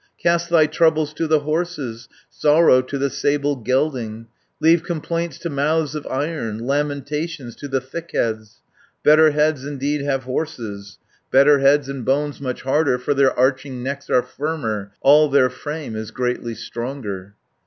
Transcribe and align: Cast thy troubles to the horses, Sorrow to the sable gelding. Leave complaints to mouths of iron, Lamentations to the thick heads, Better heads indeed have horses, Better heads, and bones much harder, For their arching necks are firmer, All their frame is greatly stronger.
Cast 0.19 0.49
thy 0.49 0.65
troubles 0.65 1.13
to 1.13 1.27
the 1.27 1.41
horses, 1.41 2.09
Sorrow 2.27 2.81
to 2.81 2.97
the 2.97 3.11
sable 3.11 3.55
gelding. 3.55 4.25
Leave 4.59 4.81
complaints 4.81 5.37
to 5.37 5.47
mouths 5.47 5.93
of 5.93 6.07
iron, 6.07 6.57
Lamentations 6.57 7.55
to 7.57 7.67
the 7.67 7.81
thick 7.81 8.09
heads, 8.13 8.61
Better 9.03 9.29
heads 9.29 9.63
indeed 9.63 10.01
have 10.01 10.23
horses, 10.23 10.97
Better 11.29 11.59
heads, 11.59 11.87
and 11.87 12.03
bones 12.03 12.41
much 12.41 12.63
harder, 12.63 12.97
For 12.97 13.13
their 13.13 13.37
arching 13.37 13.83
necks 13.83 14.09
are 14.09 14.23
firmer, 14.23 14.91
All 15.01 15.29
their 15.29 15.51
frame 15.51 15.95
is 15.95 16.09
greatly 16.09 16.55
stronger. 16.55 17.35